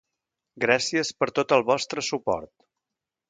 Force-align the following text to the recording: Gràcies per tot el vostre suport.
Gràcies 0.63 1.11
per 1.19 1.27
tot 1.39 1.53
el 1.59 1.63
vostre 1.69 2.05
suport. 2.09 2.51